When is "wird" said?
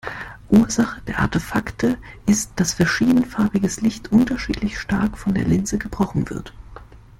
6.31-6.55